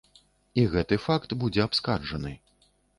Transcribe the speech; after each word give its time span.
І 0.61 0.63
гэты 0.71 0.99
факт 1.05 1.37
будзе 1.45 1.61
абскарджаны. 1.69 2.39